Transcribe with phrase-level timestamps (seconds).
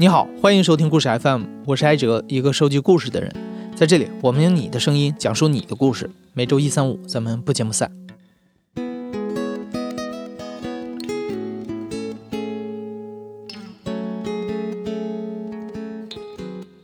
[0.00, 3.30] 你好，欢迎收听故事 FM，我是艾哲，一个收集故事的人。
[3.76, 6.08] 在这里，我们用你的声音讲述你的故事。
[6.32, 7.92] 每周一、三、五，咱们不见不散。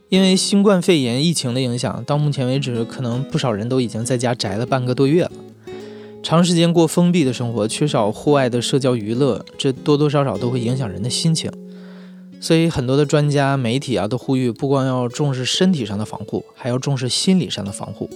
[0.09, 5.31] 因为新冠肺炎疫情的影响，到目前为止，可能不少人都已经在家宅了半个多月了。
[6.21, 11.51] 长时间过封闭的生活，缺少户外的社交娱乐，这多多少少都会影响人的心情。
[12.39, 18.09] 所以，很多的专家、媒体啊，都呼吁不光要重视身体上的防护，还要重视心理上的防护。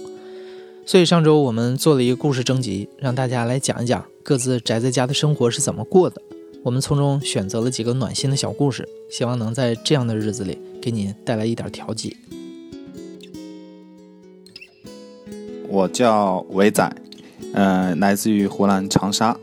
[0.86, 6.20] 所以，上周我们做了一个故事征集，让大家来讲一讲各自宅在家的生活是怎么过的。
[6.62, 10.58] 我们从中选择了几个暖心的小故事，希望能在这样的日子里。
[10.82, 12.16] 给你带来一点调剂。
[15.68, 16.92] 我叫伟仔，
[17.54, 19.38] 呃，来自于湖南长沙，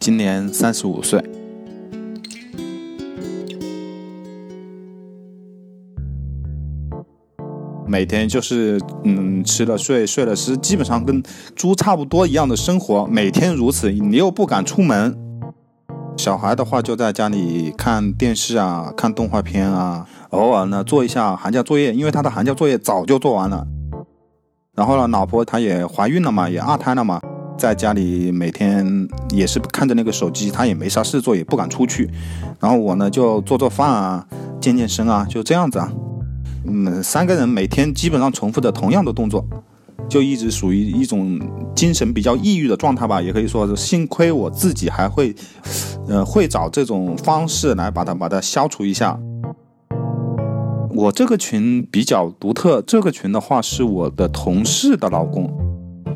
[0.00, 1.22] 今年三十五岁。
[7.88, 11.22] 每天就是嗯，吃了睡，睡了吃，基本上跟
[11.56, 15.16] 猪差不多一样的生活，每天如此，你又不敢出门。
[16.16, 20.06] 小孩的话就在家里看电视啊，看动画片啊。
[20.30, 23.66] 偶尔呢做一下寒假作业，因为他的寒假作业早就做完了。
[24.74, 27.20] 然后呢，老婆她也怀孕了嘛，也二胎了嘛，
[27.56, 32.10] 在家里每天也是看着那个手机，她也没啥事做，也不敢出去。
[32.60, 34.26] 然后我呢就做做饭啊，
[34.60, 35.90] 健健身啊，就这样子啊。
[36.64, 39.44] 嗯，三个人每天基本上重复的同样的动作，
[40.08, 41.40] 就一直属于一种
[41.74, 45.34] 精神比较抑郁的状态吧，也可以说是幸亏我自己还会，
[46.08, 49.18] 呃，会找这种方式来把它把它消除一下。
[50.90, 55.48] 我这个群比较独特，这个群的话是我的同事的老公，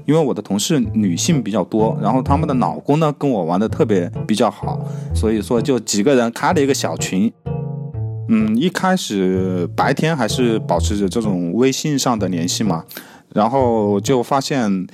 [0.07, 7.33] 因为我的同事女性比较多，然后他们的老公呢跟我玩的特别比较好，所以说就几个人开了一个小群。
[8.29, 12.85] 嗯，一开始白天还是保持着这种微信上的联系嘛，
[13.35, 14.87] 然后就发现。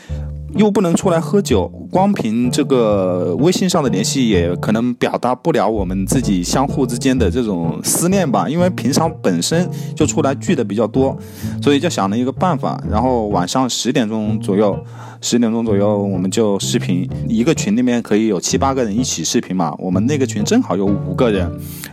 [0.57, 8.49] 又不能出来喝酒，光凭这个微信上的联系也可能表达不了我们自己相互之间的这种思念吧。
[8.49, 11.15] 因为平常本身就出来聚的比较多，
[11.63, 14.75] 所以就想了一个办法，然后晚上十点钟左右，
[15.21, 19.75] 十点钟左右我们就视频，一个群里面可以有七八个人一起视频嘛。
[19.79, 21.51] 我们那个群正好有五个人，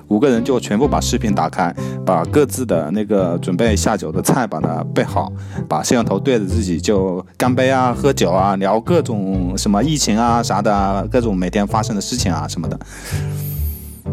[0.07, 1.75] 五个人就全部把视频打开，
[2.05, 5.29] 把各自的那个准备下酒的菜把它备好，
[5.67, 8.45] 把摄像头对着自己就干杯啊，喝酒啊。
[8.45, 12.79] 啊，聊各种什么疫情啊啥的，各种每天发生的事情啊什么的。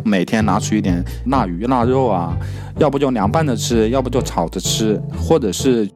[0.02, 2.34] 每天拿出一点腊鱼腊肉啊，
[2.78, 5.86] 要不就凉拌着吃，要不就炒着吃，或者是，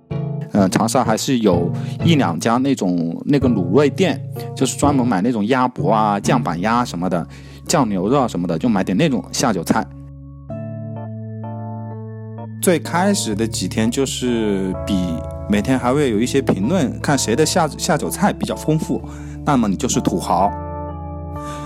[0.56, 1.70] 呃，长沙还是有
[2.02, 4.20] 一两家那种那个卤味店，
[4.54, 7.26] 就是专门买那种鸭脖啊、酱板鸭什么的，
[7.68, 9.86] 酱牛肉什么的，就买点那种下酒菜。
[12.62, 14.94] 最开始的几天就是比。
[15.48, 19.00] 每天还会有一些评论，看谁的下下酒菜比较丰富，
[19.44, 20.50] 那么你就是土豪。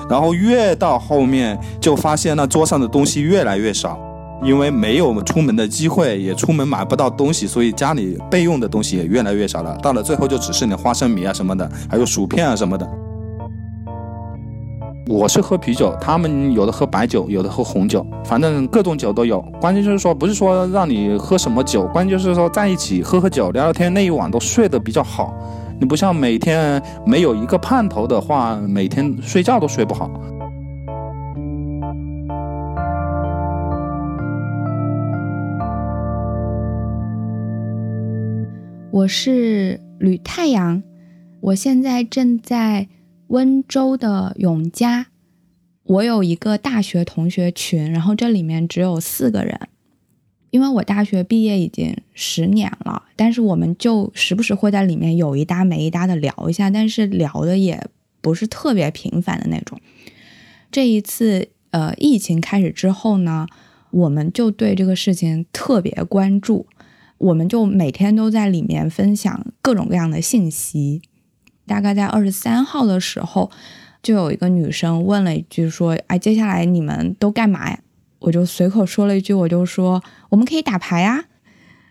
[0.07, 3.99] 然后越到后面，就发现那桌上的东西越来越少，
[4.43, 9.77] 因为没有出门的机会，也出门买不到东西，所以家里备用的东西也越来越少了。
[9.83, 12.89] 到了最后，就只剩点花生米啊什么的，还有薯片啊什么的。
[15.07, 19.41] 我是喝啤酒，他们有的喝白酒，有的喝红酒，反正各种酒都有。
[19.61, 25.35] 关键就是说，不是说让你喝什么酒，关键就是说在一起喝喝酒、聊聊天，那一晚都睡得比较好。
[25.81, 30.09] 你不像每天没有一个盼头的话，每天睡觉都睡不好。
[39.01, 40.83] 我是吕太阳，
[41.41, 42.89] 我现在正在。
[43.29, 45.07] 温州的永嘉，
[45.85, 49.57] 我有一个大学同学群，然后这里面只有四个人。
[50.51, 57.81] 因为我大学毕业已经十年了，但是我们就时不时会在里面有一搭没一搭的聊一下，但是聊的也
[58.21, 59.81] 不是特别频繁的那种。
[60.73, 63.47] 这一次，呃，疫情开始之后呢，
[63.93, 66.67] 我们就对这个事情特别关注，
[67.21, 71.03] 我们就每天都在里面分享各种各样的信息。
[71.67, 73.51] 大概在二十三号的时候，
[74.03, 77.79] 就有一个女生问了一句，说：“哎，接下来你们都干嘛呀？”
[78.21, 81.15] 我就随口说了一句，我就说：“我们可以打牌呀。”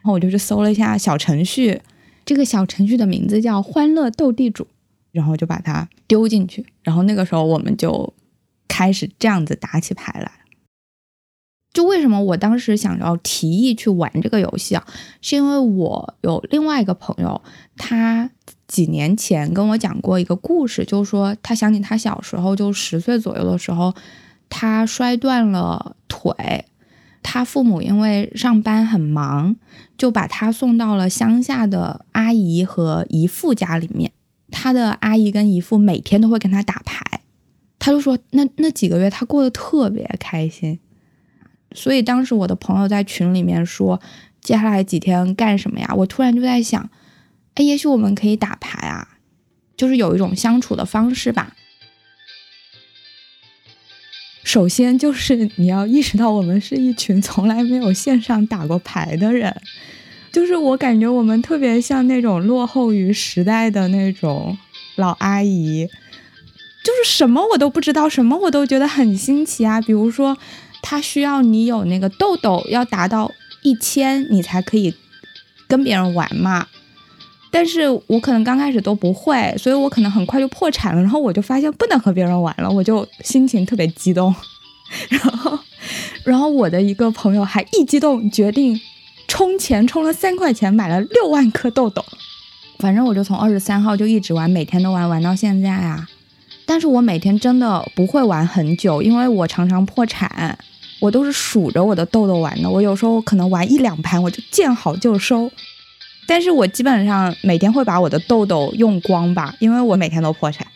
[0.02, 1.80] 然后我就去搜了一下小程序，
[2.26, 4.68] 这个小程序的名字叫“欢乐斗地主”，
[5.14, 6.66] 然后就把它丢进去。
[6.82, 8.12] 然后那个时候我们就
[8.68, 10.32] 开始这样子打起牌来。
[11.74, 14.86] 就为什么我当时想要提议去玩这个游戏啊？
[15.22, 17.42] 是因为我有另外一个朋友，
[17.78, 18.30] 他。
[18.68, 23.92] 几年前跟我讲过一个故事，就是说他想起他小时候就十岁左右的时候，
[24.48, 26.66] 他摔断了腿，
[27.24, 29.56] 他父母因为上班很忙，
[29.98, 34.12] 就把他送到了乡下的阿姨和姨父家里面。
[34.52, 37.22] 他的阿姨跟姨父每天都会跟他打牌，
[37.80, 40.80] 他就说那那几个月他过得特别开心。
[41.74, 44.02] 所以当时我的朋友在群里面说
[44.42, 45.94] 接下来几天干什么呀？
[45.96, 46.90] 我突然就在想，
[47.56, 49.18] 哎，也许我们可以打牌啊，
[49.78, 51.56] 就是有一种相处的方式吧。
[54.44, 59.62] 首先就是你要意识到，我们是一群从来没有线上打过牌的人。
[60.32, 64.58] 就是我感觉我们特别像那种落后于时代的那种
[64.96, 65.88] 老阿姨，
[66.84, 69.82] 就是什么我都不知道，什么我都觉得很新奇啊。
[69.82, 70.38] 比如说，
[70.82, 73.32] 它需要你有那个豆豆要达到
[73.64, 74.94] 一千，你才可以
[75.68, 76.68] 跟别人玩嘛。
[77.52, 81.02] 但是我可能刚开始都不会，所以我可能很快就破产了。
[81.02, 84.34] 然后我就发现不能和别人玩了，我就心情特别激动。
[85.10, 85.60] 然后，
[86.24, 88.80] 然后我的一个朋友还一激动决定
[89.28, 92.06] 充钱，充了三块钱买了六万颗豆豆。
[92.78, 96.08] 反正我就从二十三号就一直玩，每天都玩，玩到现在啊。
[96.66, 100.58] 但是我每天真的不会玩很久，因为我常常破产，
[101.00, 102.70] 我都是数着我的豆豆玩的。
[102.70, 105.50] 我有时候可能玩一两盘，我就见好就收。
[106.28, 110.68] 但是我基本上每天会把我的豆豆用光吧，因为我每天都破产。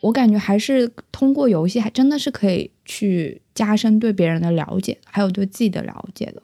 [0.00, 6.42] 我感觉还是通过游戏，还真的是可以去加深对别人的了解，还有对自己的了解的。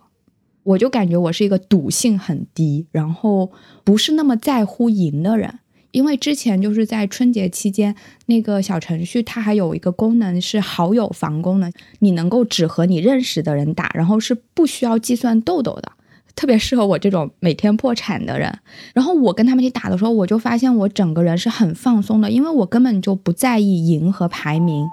[0.62, 3.50] 我就感觉我是一个赌性很低，然后
[3.82, 5.60] 不是那么在乎赢的人。
[5.96, 7.96] 因为之前就是在春节期间，
[8.26, 15.90] 那个小程序它还有一个功能是好友房功能，你能够只和你认识的人打，然后是不需要计算豆豆的。
[16.34, 18.58] 特别适合我这种每天破产的人。
[18.93, 24.87] 然后我跟他们一起打的时候，我就发现我整个人是很放松的，因为我根本就不在意赢和排名。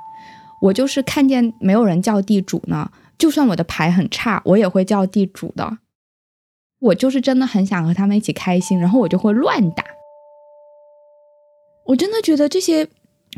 [0.61, 5.79] 我就是看见没有人叫地主呢，就算我的牌很差，我也会叫地主的。
[6.79, 9.83] 我就是真的很想和他们一起开心，然后我就会乱打。
[11.93, 12.87] 我真的觉得这些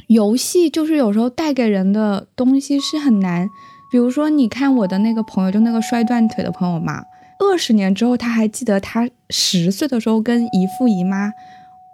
[0.07, 3.49] 游戏就是有时候带给人的东西是很难。
[3.91, 7.03] 比如说，你看我的那个朋友，就那个摔断腿的朋友嘛。
[7.37, 11.33] 二十年之后，他还记得他十岁的时候跟姨父姨妈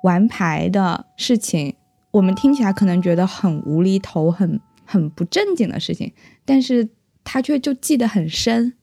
[0.03, 1.73] 玩牌的事情。
[2.11, 6.13] 我们听起来可能觉得很无厘头、很很不正经的事情，
[6.45, 6.89] 但是
[7.23, 8.73] 他却就记得很深。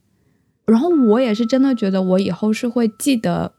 [0.67, 3.53] 然后我也是真的觉得，我以后是会记得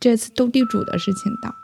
[0.00, 1.54] 这次斗地主的事情的。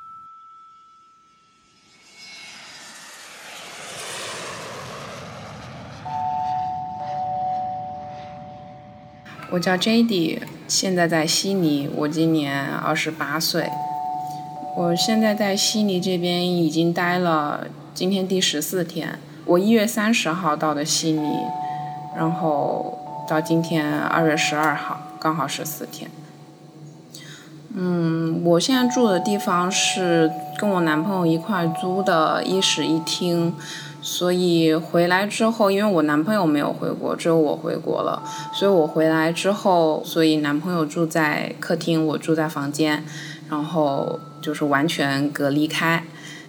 [9.51, 13.71] 我叫 J.D，现在在悉尼，我今年二十八岁。
[14.77, 19.21] 我现在在悉尼这边已经待了今天第十四天。
[19.45, 21.39] 我一月三十号到的悉尼，
[22.17, 22.99] 然后
[23.29, 26.11] 到今天二月十二号，刚好十四天。
[27.73, 33.55] 嗯，我现在住的地方是跟我男朋友一块租的一室一厅。
[34.07, 38.23] 所以回来之后，因为我男朋友没有回国，只有我回国了，
[38.55, 43.05] 所以我回来之后，所以男朋友住在客厅，我住在房间，
[43.51, 46.05] 然后就是完全隔离开，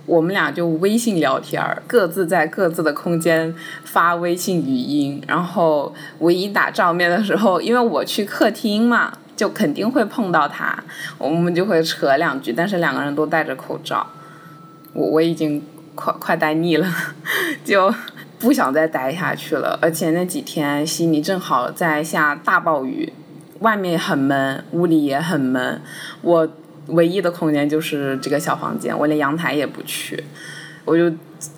[0.06, 10.84] 我们俩就微信聊天，各自在各自的空间发微信语音，然后唯一打照面的时候，因为我去客厅嘛，就肯定会碰到他，
[11.18, 14.06] 我们就会扯两句，但是两个人都戴着口罩，
[14.94, 15.64] 我我已经。
[15.98, 16.88] 快快待腻了，
[17.66, 17.92] 就
[18.38, 19.78] 不想再待下去了。
[19.82, 23.12] 而且那几天悉尼正好在下大暴雨，
[23.62, 25.82] 外面很闷，屋里也很闷。
[26.22, 26.48] 我
[26.90, 30.24] 唯一的空间就是这个小房间，我连阳台也不去，
[30.86, 31.12] 我就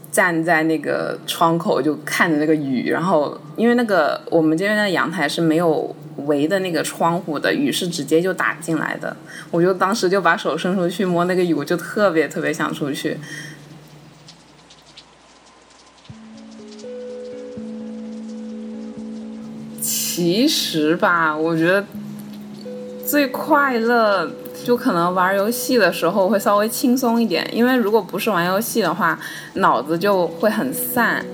[0.09, 2.89] 站在那个窗口就看着那个雨。
[2.89, 5.93] 然后因为那个我们这边的阳台是没有
[6.25, 9.15] 围的那个窗户的，雨是直接就打进来的。
[9.51, 13.17] 我就当时就把手伸出去摸那个雨，我就特别特别想出去。
[20.19, 21.81] 其实吧，我觉得
[23.07, 24.29] 最快乐
[24.65, 29.17] 就可能玩游戏的时候会稍微轻松一点，因为如果不是玩游戏的话，
[29.53, 31.25] 脑子就会很散，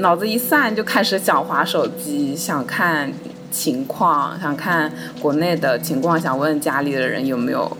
[0.00, 3.10] 脑子一散就开始想划手机，想看
[3.50, 7.74] 情况，想看国内的情况，想问家里的人有没有，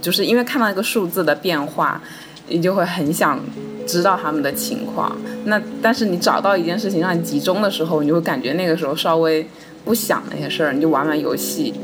[0.00, 2.00] 就是因为看到一个数字的变化，
[2.48, 3.38] 你就会很想
[3.86, 5.14] 知道他们的情况。
[5.44, 9.46] 那但是你找到一件事情让你集中的时候，你就会感觉那个时候稍微。
[9.84, 11.74] 不想那些事儿，你就玩玩游戏。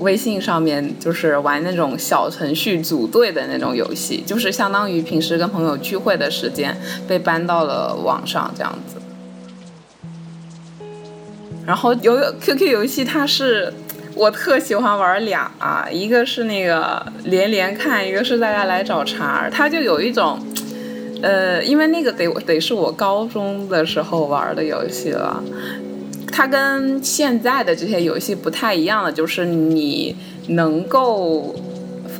[0.00, 6.76] 微信上面就是玩那种小程序组队的那种游戏，就是相当于平时跟朋友聚会的时间
[7.06, 8.96] 被搬到了网上这样子。
[11.64, 13.72] 然后有 QQ 游戏，它是
[14.14, 20.38] 我特喜欢玩俩啊，一个是那个连连看，一个是大家来找茬儿，它就有一种。
[21.22, 25.42] 呃，因为那个得得是我高中的时候玩的游戏了，
[26.36, 30.16] 它跟现在的这些游戏不太一样的，就是你
[30.48, 31.54] 能够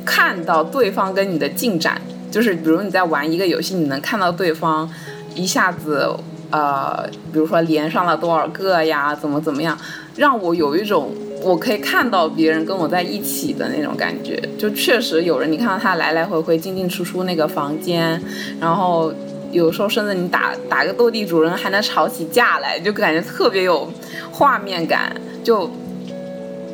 [0.05, 4.89] 看到对方跟你的进展，就是比如你在玩一个游戏，你能看到对方
[5.35, 6.09] 一下子
[6.49, 9.77] 呃，比如说连上了多少个呀，怎么怎么样，
[10.15, 11.13] 让我有一种。
[11.43, 18.19] 我可以看到别人跟我在一起的那种感觉，就确实有人，你看到他来来回回进进出出那个房间，
[18.59, 19.13] 然后
[19.51, 23.91] 有时候甚至你打打个斗地主人还能吵起架来，就感觉特别有
[24.31, 25.69] 画面感，就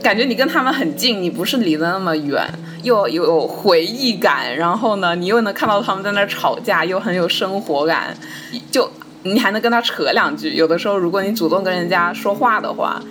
[0.02, 2.48] 感觉你跟他们很近，你不是离得那么远，
[2.84, 8.16] 又有回忆感，然后呢，你又能看到他们在那吵架，又很有生活感，
[8.72, 8.90] 就
[9.24, 13.02] 你还能跟他扯两句，有的时候如果你主动跟人家说话的话。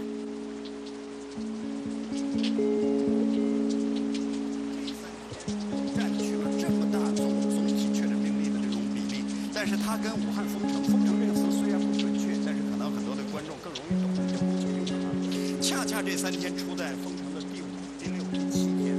[16.21, 17.65] 三天出在封城的第五
[17.99, 18.95] 天，第六天，第七天。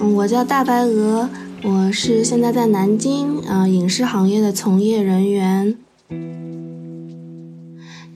[0.00, 1.28] 嗯我叫大白鹅，
[1.64, 5.76] 我是现在在南京啊影视行业的从业人员。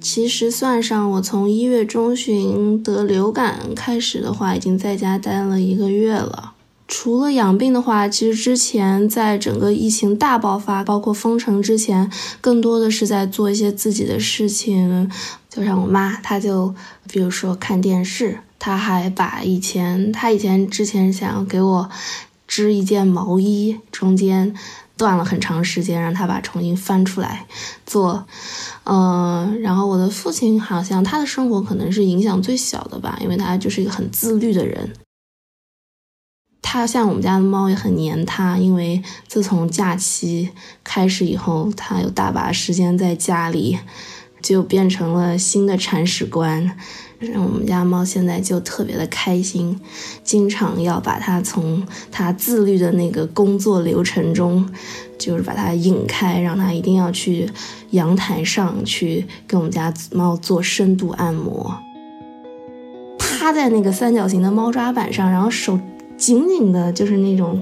[0.00, 6.51] 其实算上我从一月中旬得流感开始的话，已经在家待了一个月了。
[6.94, 15.10] 除了养病的话，其实之前在整个疫情大爆发，包括封城之前，更多的是在做一些自己的事情。
[15.48, 16.74] 就像我妈，她就
[17.10, 18.38] 比如说看电视。
[18.58, 21.88] 她还把以前她以前之前想要给我
[22.46, 24.54] 织一件毛衣，中间
[24.98, 27.46] 断了很长时间，让他把重新翻出来
[27.86, 28.26] 做。
[28.84, 34.92] 嗯，然后我的父亲好像他的生活可能是影响最小的吧，因为他就是一个很自律的人。
[36.72, 40.48] 它像我们家的猫也很黏它，因为自从假期
[40.82, 43.78] 开始以后，它有大把时间在家里，
[44.40, 46.74] 就变成了新的铲屎官。
[47.34, 49.78] 我们家猫现在就特别的开心，
[50.24, 54.66] 经常要把它从它自律的那个工作流程中，
[55.18, 57.50] 就是把它引开，让它一定要去
[57.90, 61.78] 阳台上去跟我们家猫做深度按摩，
[63.18, 65.78] 趴在那个三角形的猫抓板上，然后手
[66.22, 67.60] 紧紧的，就是那种。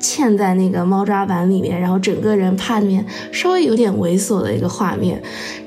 [0.00, 5.20] 嵌在那个猫抓板里面，然后整个人趴里面，稍微有点猥琐的一个画面，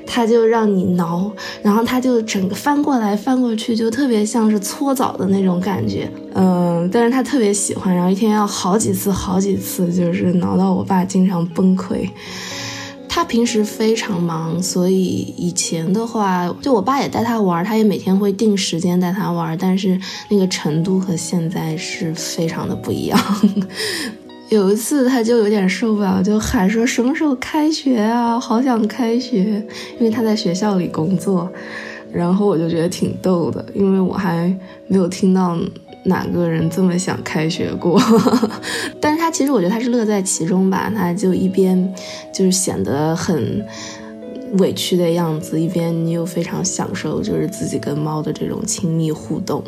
[0.06, 1.30] 他就让你挠，
[1.62, 12.08] 然后他就整个翻过来翻过去，就特别像是搓澡的那种感觉，嗯，但是他特别喜欢，然后一天要好几次好几次，就是挠到我爸经常崩溃。
[13.14, 20.00] 他平时非常忙，所以以前的话，就我爸也带他玩，他也每天会定时间带他玩，但是
[20.30, 23.20] 那个程度和现在是非常的不一样。
[24.48, 28.40] 有一次，他就有点受不了，就喊说：“什么时候开学啊？
[28.40, 29.62] 好想开学！”
[30.00, 31.52] 因为他在学校里工作，
[32.10, 34.50] 然后我就觉得挺逗的，因为我还
[34.86, 35.58] 没有听到
[36.04, 38.00] 哪个人这么想开学过。
[39.00, 41.94] 但是他其实我觉得他是乐在其中吧，他就一边
[42.32, 43.64] 就是显得很
[44.58, 49.62] 委屈的样子，一边又非常享受就是自己跟猫的这种亲密互动。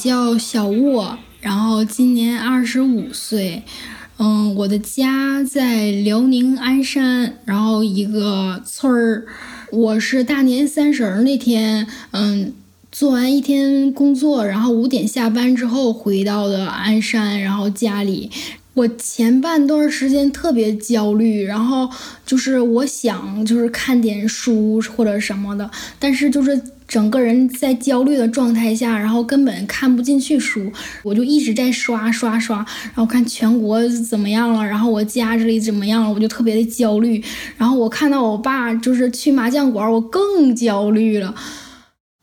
[0.00, 3.62] 叫小沃，然后今年二十五岁，
[4.16, 9.26] 嗯，我的家在辽宁鞍山，然后一个村儿。
[9.70, 12.54] 我是大年三十儿那天，嗯，
[12.90, 18.30] 做完一天工作，然后五点下班之后回到的鞍山，然后家里。
[18.74, 21.88] 我前半段时间特别焦虑，然后
[22.24, 26.60] 就是我想就是看点书或者什么的，但是就是。
[26.90, 30.72] 整个人在焦虑的状态下，然后根本看不进去书，
[31.04, 37.22] 我就一直在刷刷刷，然后看全国怎么样了，然后我家这里怎么样了，我就特别的焦虑。
[37.56, 41.32] 然后我看到我爸就是去麻将馆，我更焦虑了。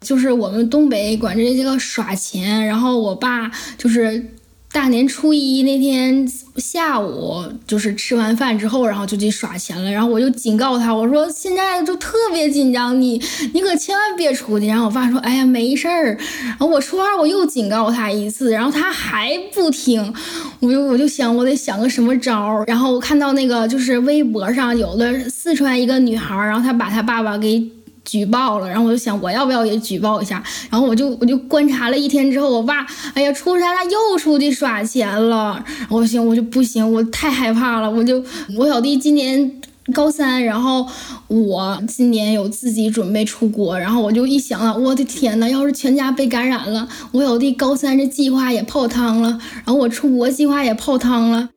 [0.02, 4.34] 就是我们东北管这些个耍钱，然后我爸就是。
[4.78, 9.92] 大年初一那天下午，就是吃完饭之后，然后就去耍钱了。
[9.92, 13.20] 然后我就警告他，我说现在就特别紧张，你
[13.56, 14.68] 你可千万别出去。
[14.68, 16.16] 然后我爸说，哎呀，没事儿。
[16.46, 20.14] 然后我初二我又警告他一次，然后他还不听。
[20.60, 22.64] 我就我就想，我得想个什么招儿。
[22.68, 27.68] 然后我看到那个就是微博上有的四川一个女孩，然后她把她爸爸给。
[28.08, 38.24] 举报了，然后我就想我要不要也举报一下，然后我就我就观察了一天之后，我爸，哎呀，出差他又出去耍钱了，我行我就不行，我太害怕了，我就
[38.58, 39.62] 我小弟今年
[39.94, 40.88] 高三，然后
[41.28, 51.50] 我今年有自己准备出国，然后我就一想啊，我的天呐，要是全家被感染了，我小弟高三这计划也泡汤了，然后我出国计划也泡汤了，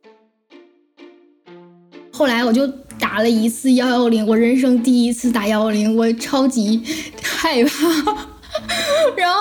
[2.12, 2.68] 后来我就。
[3.00, 6.82] 打了一次幺幺零，我人生第一次打幺幺零，我超级
[7.22, 8.28] 害怕。
[9.16, 9.38] 然后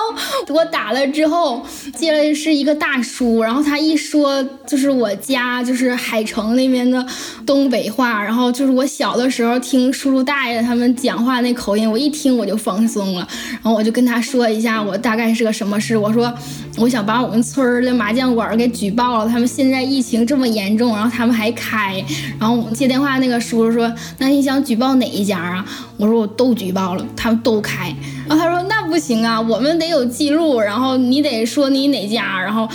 [0.48, 1.64] 我打了之后，
[1.94, 7.04] 接了是一个大叔，然后他一说就是我家就是海城那边的
[7.44, 13.26] 东北话，然后就是我小的时候听叔叔大爷他们讲话那口音，我一听我就放松了。
[13.50, 16.32] 然后我就跟他说一下我大概是个什么事，我说
[16.80, 22.02] 我想把我们村儿的麻将馆给举报了，他们现在疫情这么严重，然后他们还开。
[22.38, 25.64] 然后接电话那个叔叔说，那你想举报哪一家啊？
[25.98, 27.94] 我说我都举报了，他们都开。
[28.26, 32.66] 然后他说那不行啊，我们得有记录，然后你得说你哪家，然后。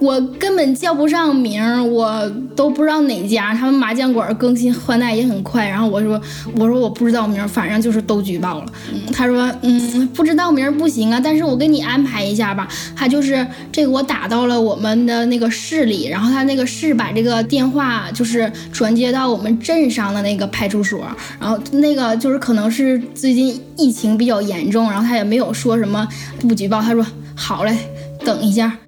[0.00, 2.26] 我根本叫不上名儿，我
[2.56, 3.54] 都不知道哪家。
[3.54, 5.68] 他们麻将馆更新换代也很快。
[5.68, 6.20] 然后我说，
[6.56, 8.72] 我说我不知道名儿，反正就是都举报了。
[9.12, 12.66] 他说，嗯，不知道名儿不行啊，但是我给你安排一下吧。
[12.96, 21.06] 他就是这个，我打到了我们的那个市里，然后他那个市把这个电话就是转接到我们镇上的那个派出所，
[21.38, 26.08] 然后那个就是可能是最近疫情比较严重，然后他也没有说什么
[26.40, 26.80] 不举报。
[26.80, 27.04] 他说
[27.34, 27.76] 好嘞，
[28.24, 28.78] 等一下。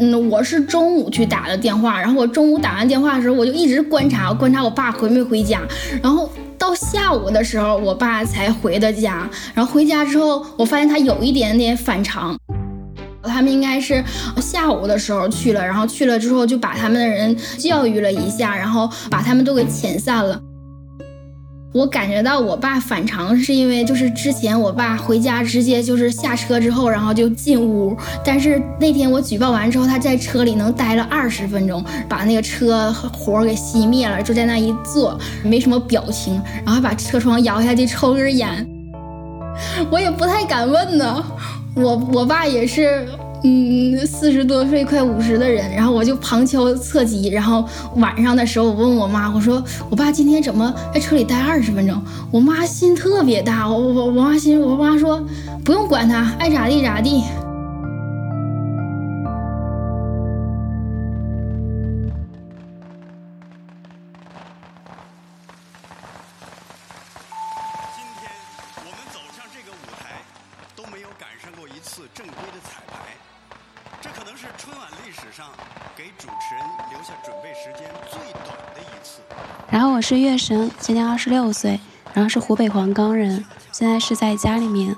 [0.00, 5.60] 嗯，我是中午去打的电话，然后我中午打完电话的时候，我就一直观察，观察我爸回没回家。
[6.02, 9.28] 然后到下午的时候，我爸才回的家。
[9.52, 12.34] 然后回家之后，我发现他有一点点反常。
[13.22, 14.02] 他们应该是
[14.40, 20.40] 下午的时候去了，然后去了之后就把他们的人教育了一下，然后把他们都给遣散了。
[21.72, 27.96] 我感觉到我爸反常，是因为就是之前我爸回家直接就是下车之后，然后就进屋。
[28.24, 38.66] 但是那天我举报完之后，他在车里能待了二十分钟，把那个车火给熄灭了，就在那一坐，没什么表情，然后把车窗摇下去抽根烟。
[39.92, 41.24] 我也不太敢问呢，
[41.76, 43.06] 我我爸也是。
[43.42, 47.64] 嗯，四十多岁快五十的人，然后我就旁敲侧击，然后
[47.96, 52.00] 晚上的时候我问我妈，我说我爸今天怎么在车里待二十分钟？
[52.30, 55.22] 我妈心特别大，我我我妈心，我妈说
[55.64, 57.22] 不用管他，爱咋地咋地。
[74.60, 75.46] 春晚历史上
[75.96, 79.22] 给主持人留下准备时间最短的一次。
[79.70, 81.80] 然后我是月神，今年二十六岁，
[82.12, 83.42] 然后是湖北黄冈人，
[83.72, 84.94] 现在是在家里面。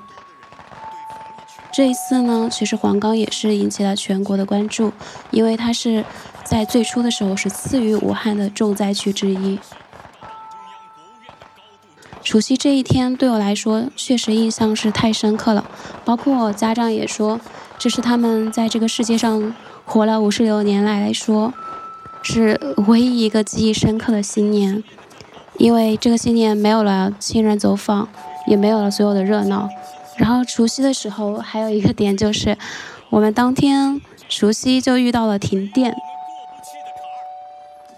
[1.73, 4.93] 这一次呢，其实黄冈也是引起了全国的关注，
[5.31, 6.05] 因为它是
[6.43, 9.61] 在最初的时候是次于武汉的重灾区之一。
[12.25, 15.65] 除夕这一天对我来说确实印象是太深刻了，
[16.05, 17.39] 包括家长也说，
[17.83, 19.53] 这是他们在这个世界上
[19.85, 21.53] 活了五十六年来来说，
[22.23, 24.85] 是唯一一个记忆深刻的新年。
[25.59, 28.09] 因为这个新年没有了亲人走访，
[28.47, 29.69] 也没有了所有的热闹。
[30.17, 32.57] 然后除夕的时候还有一个点就是，
[33.11, 35.97] 我们当天除夕就遇到了停电。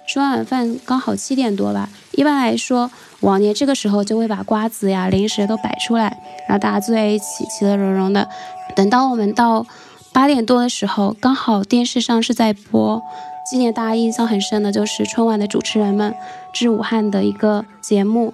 [0.06, 6.16] 吃完晚饭刚好七点多吧，一般来说往年这个时候就会把瓜子呀、零食都摆出来，
[6.48, 8.26] 然后大家坐在一起，其乐融融的。
[8.74, 9.66] 等到我们到
[10.12, 13.02] 八点多的时候，刚好电视上是在播。
[13.50, 16.14] 今年大家印象很深的就是春晚的主持人们
[16.52, 18.32] 致武汉的一个节目，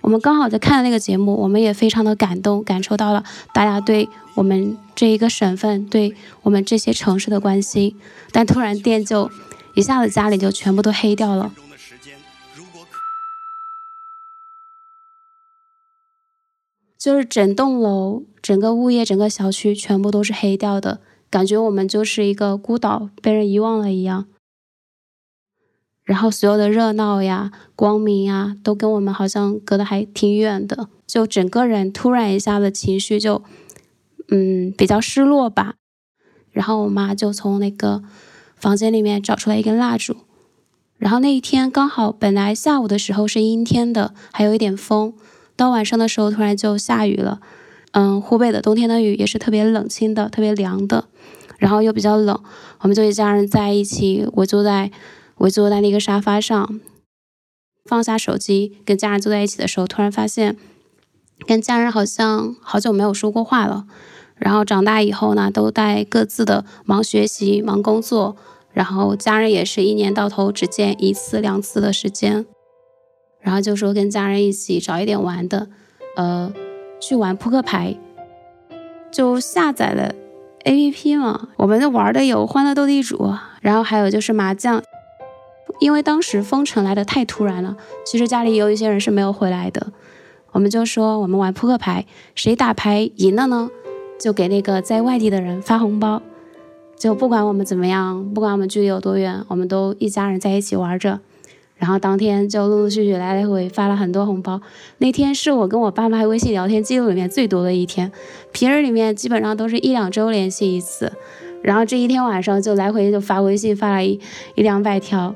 [0.00, 7.96] 我们刚好在看那个节目，我们也非常的感动，感受到了大家对我们这一个省份、对我们这些城市的关心。
[8.30, 9.28] 但突然电就
[9.74, 11.50] 一下子家里就全部都黑掉了，
[17.02, 24.26] 就是整栋楼、整个物业、整个小区全部都是黑掉的，感觉我们就是一个孤岛，被人遗忘了一样。
[26.04, 33.42] 然后所有的热闹呀、光明呀，都跟我们好像隔得还挺远的，就整个人突然一下子情绪就，
[34.28, 35.74] 嗯，比较失落吧。
[36.52, 38.04] 然后我妈就从那个
[38.54, 40.18] 房间里面找出来一根蜡烛。
[40.98, 45.14] 然后那一天刚好，本来下午的时候是阴天的，还有一点风。
[45.62, 47.40] 到晚上的时候，突然就下雨了。
[47.92, 51.04] 嗯，湖北的冬天的雨也是特别冷清的，特别凉的，
[51.58, 52.36] 然后又比较冷。
[52.80, 54.90] 我们就一家人在一起围坐在
[55.36, 56.80] 围坐在那个沙发上，
[57.84, 60.56] 放下手机，跟家人坐在一起的时候，突然发现
[61.46, 63.84] 跟家人好像好久没有说过话了。
[64.34, 68.36] 然后长大以后呢，都在各自的忙学习、忙工作。
[68.72, 72.46] 然后家人也是一年到头只见一次两次的时间，
[73.42, 75.68] 然后就说跟家人一起找一点玩的，
[76.16, 76.50] 呃，
[77.00, 77.96] 去玩扑克牌，
[79.10, 80.14] 就下载了
[80.64, 81.48] A P P 嘛。
[81.56, 84.82] 我们就玩的有欢乐斗地主，然后还有就是麻将。
[85.80, 87.76] 因为当时封城来的太突然了，
[88.06, 89.88] 其实家里有一些人是没有回来的。
[90.52, 93.68] 我们就说我们玩扑克牌，谁打牌赢了呢，
[94.20, 96.22] 就给那个在外地的人发红包。
[96.96, 101.18] 就不管我们怎么样，不管我们距离有多远，我们都一家人在一起玩着。
[101.82, 104.60] 然后当天就陆陆续续来来回回发了很多红包。
[104.98, 108.12] 那天是我跟我爸妈微信聊天记录里面最多的一天，
[108.52, 111.12] 平日里面基本上都是一两周联系一次。
[111.60, 114.20] 然后这一天晚上就来回就发微信发了一
[114.54, 115.34] 一两百条。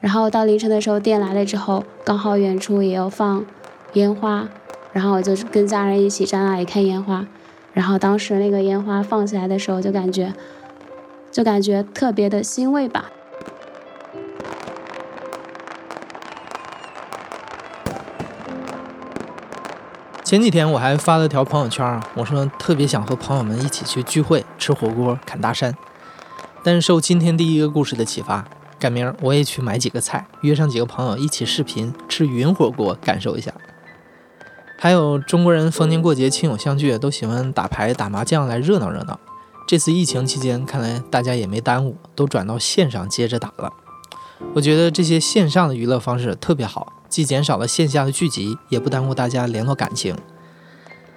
[0.00, 3.46] 然后到凌晨的时候，店来了之后，刚好远处也有放
[3.94, 4.46] 烟花，
[4.92, 7.26] 然后我就跟家人一起在那里看烟花。
[7.72, 10.30] 然后当时那个烟花放起来的时候，就感觉，
[11.32, 13.10] 就感觉特别的欣慰吧。
[20.22, 25.74] 前几天我还发了条朋友圈啊，我说特别想和朋友们一起去聚会、吃火锅、侃大山。
[26.62, 28.44] 但是受今天第一个故事的启发，
[28.78, 33.52] 改明儿我也去买几个菜，约上几个朋友一起视频吃云火锅，感受一下。
[34.78, 39.18] 还有中国人逢年过节亲友相聚，都喜欢打牌、打麻将来热闹热闹。
[39.66, 43.72] 这次疫情期间，看来大家也没耽误，都转到线上接着打了。
[44.54, 50.14] 我觉得这些线上的娱乐方式特别好，既减少了线下的聚集，也不耽误大家联络感情。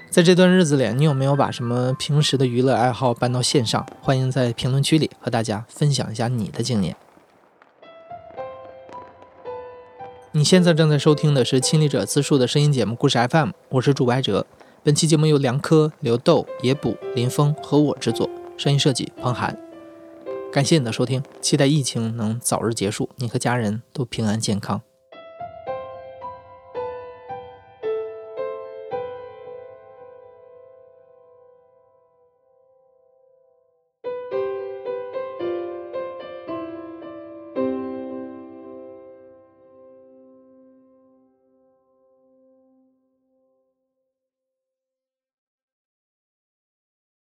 [0.10, 3.86] 在这段日子里，你有没有把什么平时的娱乐爱好搬到线上？
[4.00, 6.96] 欢迎在评论区里和大家分享一下你的经验。
[10.32, 14.46] 你现在正在收听的是亲历者自述的声音节目《故事 FM》，我是主白哲。
[14.86, 19.58] 本期节目由梁科、刘豆、野捕、林峰和我制作，声音设计彭涵。
[20.54, 24.80] 感谢你的收听，期待疫情能早日结束，你和家人都平安健康。